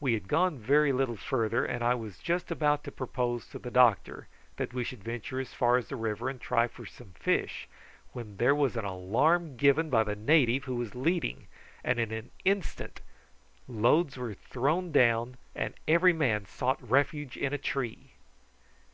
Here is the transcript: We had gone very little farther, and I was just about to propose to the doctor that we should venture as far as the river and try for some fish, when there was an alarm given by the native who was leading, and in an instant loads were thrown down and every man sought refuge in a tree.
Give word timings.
We 0.00 0.14
had 0.14 0.26
gone 0.26 0.56
very 0.58 0.90
little 0.90 1.16
farther, 1.18 1.66
and 1.66 1.84
I 1.84 1.94
was 1.94 2.16
just 2.18 2.50
about 2.50 2.82
to 2.84 2.90
propose 2.90 3.46
to 3.48 3.58
the 3.58 3.70
doctor 3.70 4.26
that 4.56 4.72
we 4.72 4.84
should 4.84 5.04
venture 5.04 5.38
as 5.38 5.52
far 5.52 5.76
as 5.76 5.88
the 5.88 5.96
river 5.96 6.30
and 6.30 6.40
try 6.40 6.66
for 6.66 6.86
some 6.86 7.10
fish, 7.12 7.68
when 8.14 8.38
there 8.38 8.54
was 8.54 8.74
an 8.78 8.86
alarm 8.86 9.58
given 9.58 9.90
by 9.90 10.02
the 10.02 10.16
native 10.16 10.64
who 10.64 10.76
was 10.76 10.94
leading, 10.94 11.46
and 11.84 11.98
in 12.00 12.10
an 12.10 12.30
instant 12.46 13.02
loads 13.68 14.16
were 14.16 14.32
thrown 14.32 14.92
down 14.92 15.36
and 15.54 15.74
every 15.86 16.14
man 16.14 16.46
sought 16.46 16.80
refuge 16.80 17.36
in 17.36 17.52
a 17.52 17.58
tree. 17.58 18.12